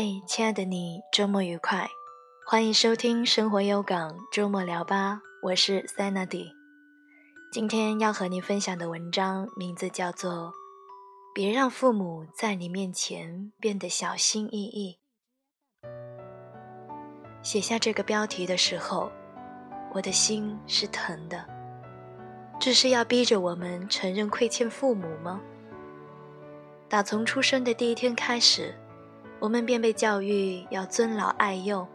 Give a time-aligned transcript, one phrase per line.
[0.00, 1.88] 嘿，亲爱的你，周末愉快！
[2.46, 6.52] 欢迎收听生活有港周末聊吧，我是 Sandy。
[7.50, 10.30] 今天要和你分享的文章名字叫做
[11.34, 15.00] 《别让父母在你面前变得小心翼翼》。
[17.42, 19.10] 写下这个标题的时候，
[19.92, 21.44] 我的心是疼的。
[22.60, 25.40] 这是要逼着我们承认亏欠父母吗？
[26.88, 28.72] 打从出生的第一天开始。
[29.40, 31.86] 我们便被教育要尊老爱幼，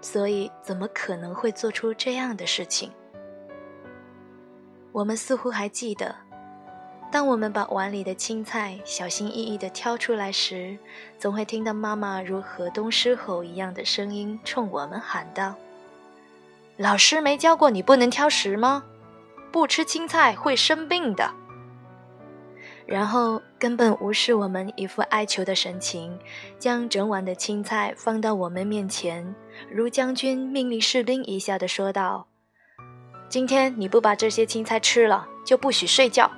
[0.00, 2.90] 所以怎么可能会做出这样的事情？
[4.92, 6.14] 我们似乎还记得，
[7.10, 10.76] 当我们把碗里的青菜小心翼翼地挑出来时，
[11.18, 15.54] 总会听到妈妈如河东狮吼一样的声音冲我们喊道
[16.76, 18.84] ：“老师没教过你不能挑食吗？
[19.50, 21.32] 不吃青菜会生病的。”
[22.86, 26.18] 然后根本无视我们一副哀求的神情，
[26.58, 29.34] 将整碗的青菜放到我们面前，
[29.70, 32.26] 如将军命令士兵一下的说道
[33.28, 36.30] ：“今天你不把这些青菜吃了，就不许睡觉。”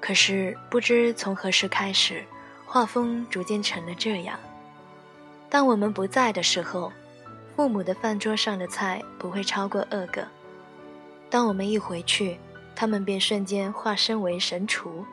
[0.00, 2.24] 可是不知从何时开始，
[2.66, 4.38] 画风逐渐成了这样：
[5.48, 6.92] 当我们不在的时候，
[7.54, 10.22] 父母的饭桌上的菜不会超过二个；
[11.28, 12.38] 当我们一回去，
[12.74, 15.06] 他们便瞬间化身为神厨，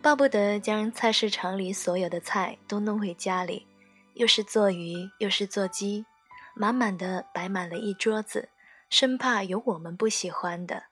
[0.00, 3.66] 巴不得将菜市场里所有的菜都弄回家里，
[4.14, 6.06] 又是做鱼又是做鸡，
[6.54, 8.50] 满满的摆满了一桌子，
[8.88, 10.84] 生怕有我们不喜欢的。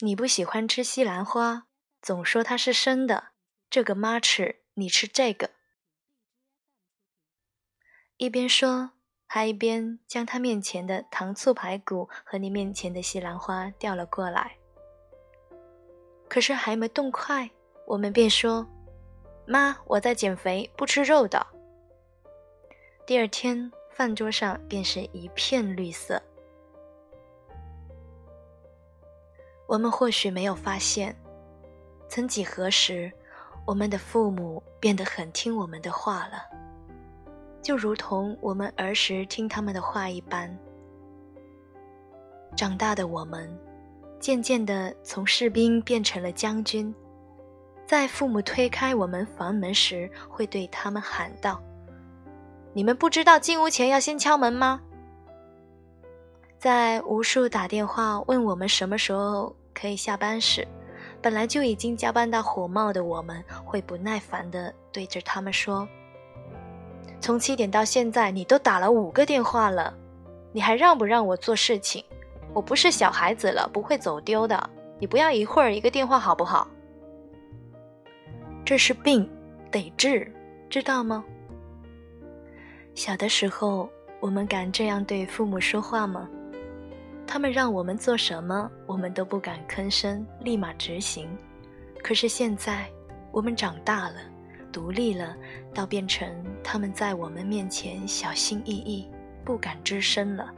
[0.00, 1.68] 你不喜欢吃西兰花，
[2.00, 3.28] 总说它是生的，
[3.70, 5.50] 这个妈吃，你吃这个。
[8.16, 8.92] 一边说。
[9.34, 14.58] 他一边将他面前的糖醋排骨和你面前的西兰花调了过来，
[16.28, 17.50] 可是还没动筷，
[17.86, 18.66] 我们便说
[19.48, 21.46] ：“妈，我在减肥，不吃肉的。”
[23.06, 26.20] 第二天，饭桌上便是一片绿色。
[29.66, 31.16] 我们或许没有发现，
[32.06, 33.10] 曾几何时，
[33.66, 36.46] 我们的父母变得很听我们的话了。
[37.62, 40.52] 就如同我们儿时听他们的话一般，
[42.56, 43.48] 长大的我们，
[44.18, 46.92] 渐渐的从士兵变成了将军，
[47.86, 51.62] 在父母推开我们房门时，会对他们喊道
[52.74, 54.80] ：“你们不知道进屋前要先敲门吗？”
[56.58, 60.66] 在无数打电话问我们什么时候可以下班时，
[61.20, 65.88] 本来就已经加班到火冒的我们，会不耐烦的对着他们说。
[67.20, 69.94] 从七点到现在，你都打了五个电话了，
[70.52, 72.04] 你还让不让我做事情？
[72.52, 74.70] 我不是小孩子了，不会走丢的。
[74.98, 76.68] 你不要一会儿一个电话好不好？
[78.64, 79.28] 这是病，
[79.70, 80.30] 得治，
[80.68, 81.24] 知道吗？
[82.94, 83.88] 小的时候，
[84.20, 86.28] 我们敢这样对父母说话吗？
[87.26, 91.26] 他们让我们做什么，我们都不敢吭声，立马执行。
[92.02, 92.86] 可是现在，
[93.30, 94.16] 我们长大了。
[94.72, 95.36] 独立了，
[95.74, 96.26] 倒变成
[96.64, 99.06] 他们在我们面前小心翼翼，
[99.44, 100.52] 不敢吱声了。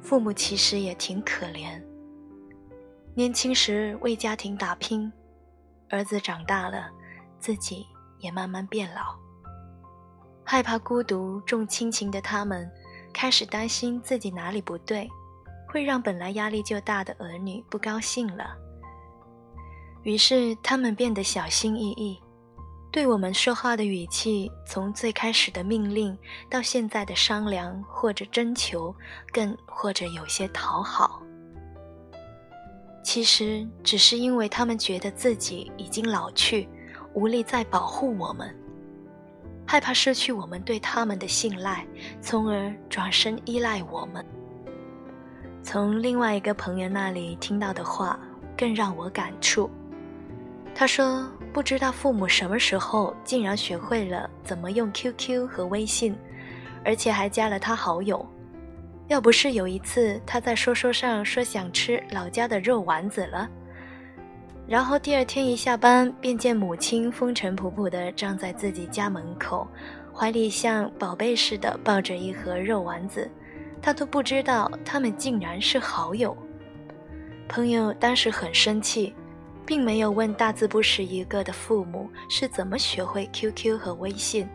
[0.00, 1.82] 父母其实也挺可怜，
[3.14, 5.12] 年轻时为家庭打拼，
[5.90, 6.88] 儿子长大了，
[7.38, 7.84] 自己
[8.20, 9.14] 也慢慢变老，
[10.44, 12.70] 害怕孤独，重亲情的他们
[13.12, 15.06] 开始担心自己哪里不对，
[15.68, 18.56] 会让本来压力就大的儿女不高兴了，
[20.02, 22.18] 于是他们变得小心翼翼。
[22.92, 26.16] 对我们说话的语气，从最开始的命令，
[26.48, 28.92] 到现在的商量或者征求，
[29.32, 31.22] 更或者有些讨好。
[33.04, 36.68] 其实只是因为他们觉得自己已经老去，
[37.14, 38.52] 无力再保护我们，
[39.64, 41.86] 害怕失去我们对他们的信赖，
[42.20, 44.26] 从而转身依赖我们。
[45.62, 48.18] 从另外一个朋友那里听到的话，
[48.58, 49.70] 更让我感触。
[50.80, 56.16] 他说：“不知道父母什么时候竟然学会了怎么用 QQ 和微信，
[56.82, 58.26] 而且还加了他好友。
[59.08, 63.46] 要不是有一次他在说说上说想吃老家的肉丸子了，
[64.66, 69.68] 然后第二天一下班便见母亲风尘仆仆地站在自己家门口，
[70.14, 73.30] 怀里像宝贝似的抱着一盒肉丸子，
[73.82, 76.34] 他都不知道他们竟然是好友。
[77.50, 79.14] 朋友当时很生气。”
[79.70, 84.48] 并没有问大字不识一个的父母是怎么学会 QQ 和微信，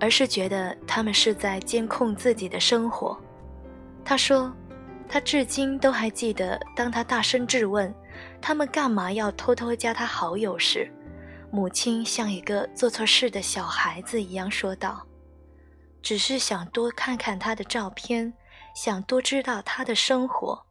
[0.00, 3.14] 而是觉得他们是在监控自己的生活。
[4.02, 4.50] 他说，
[5.06, 7.94] 他至今都还记得，当他大声质问
[8.40, 10.90] 他们干嘛要偷偷加他好友时，
[11.50, 15.06] 母亲像一个做错事的小孩子一样说道
[16.00, 18.32] ：“只是想多看看他的照片，
[18.74, 20.64] 想多知道他的生活，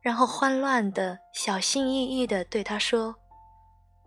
[0.00, 3.16] 然后慌乱的、小心翼翼的对他说：‘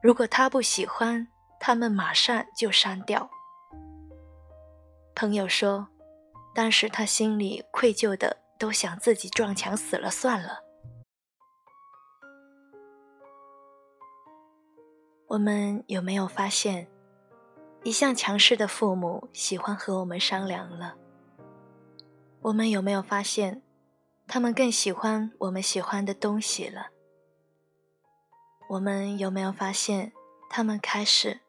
[0.01, 1.28] 如果他不喜欢，
[1.60, 3.30] 他们马上就删掉。’”
[5.16, 5.88] 朋友说，
[6.56, 10.63] 当时他心里愧疚的，都想自己撞墙死了算了。
[15.28, 16.88] 我们有没有发现，
[17.84, 20.96] 一向强势的父母喜欢和我们商量了？
[22.42, 23.62] 我们有没有发现，
[24.28, 26.88] 他们更喜欢我们喜欢的东西了？
[28.70, 30.12] 我们有没有发现，
[30.50, 31.42] 他们开始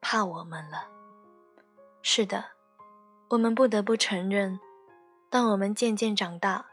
[0.00, 0.88] 怕我们了？
[2.02, 2.44] 是的，
[3.30, 4.60] 我们不得不承认，
[5.30, 6.66] 当我们渐渐长大，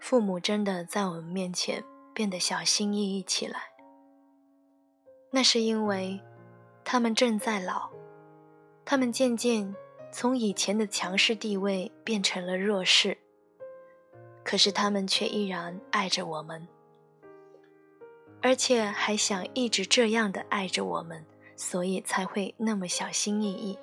[0.00, 3.60] 父母真的在我们面前变得小心翼翼起来。
[5.30, 6.20] 那是因为，
[6.82, 7.90] 他们正在老，
[8.84, 9.74] 他们渐渐
[10.10, 13.18] 从以前的强势地位变成了弱势。
[14.46, 16.68] 可是他们却依然爱着我们，
[18.40, 21.26] 而且还想一直这样的爱着我们，
[21.56, 23.76] 所以才会那么小心翼翼。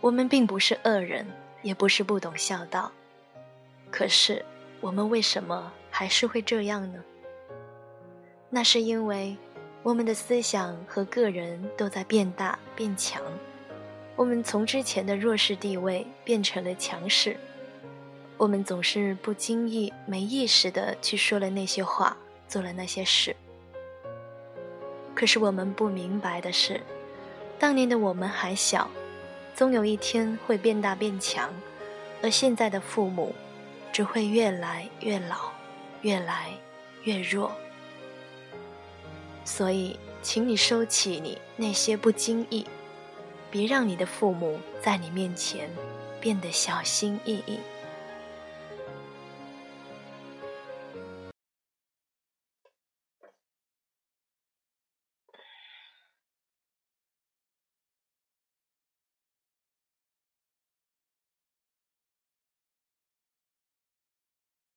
[0.00, 1.26] 我们并不是恶人，
[1.60, 2.90] 也不是不懂孝道，
[3.90, 4.42] 可是
[4.80, 7.04] 我们为什么还是会这样呢？
[8.48, 9.36] 那是因为。
[9.82, 13.22] 我们的思想和个人都在变大变强，
[14.14, 17.34] 我们从之前的弱势地位变成了强势，
[18.40, 22.16] 我们总是不经意、没意识的去说了那些话，
[22.48, 23.36] 做了那些事。
[25.14, 26.80] 可是我们不明白的是，
[27.58, 28.88] 当年的我们还小，
[29.54, 31.52] 总有一天会变大变强，
[32.22, 33.34] 而现在的父母，
[33.92, 35.50] 只会越来越老，
[36.00, 36.48] 越来
[37.04, 37.52] 越弱。
[39.44, 42.66] 所以，请你收起你那些不经意，
[43.50, 45.68] 别让你的父母在你面前
[46.22, 47.58] 变得小心翼翼。